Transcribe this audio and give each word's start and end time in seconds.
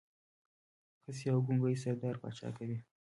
خصي 1.01 1.27
او 1.33 1.39
ګونګی 1.45 1.77
سردار 1.83 2.15
پاچا 2.21 2.49
کوي. 2.57 2.77